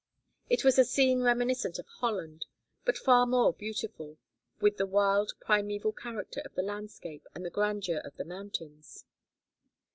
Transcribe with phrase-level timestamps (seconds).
[0.49, 2.47] It was a scene reminiscent of Holland,
[2.85, 4.17] but far more beautiful,
[4.59, 9.05] with the wild primeval character of the landscape and the grandeur of the mountains.